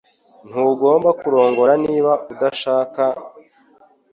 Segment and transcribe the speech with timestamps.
[0.49, 3.03] Ntugomba kurongora niba udashaka